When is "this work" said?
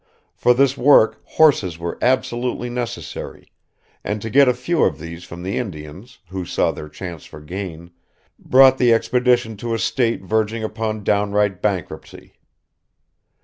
0.55-1.21